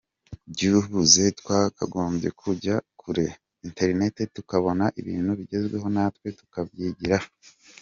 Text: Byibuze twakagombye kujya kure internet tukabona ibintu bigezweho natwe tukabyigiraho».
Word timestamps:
Byibuze 0.51 1.23
twakagombye 1.39 2.29
kujya 2.41 2.75
kure 2.99 3.25
internet 3.67 4.15
tukabona 4.35 4.85
ibintu 4.99 5.31
bigezweho 5.39 5.87
natwe 5.95 6.27
tukabyigiraho». 6.39 7.27